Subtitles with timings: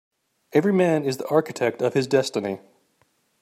[0.51, 2.59] Every man is the architect of his destiny.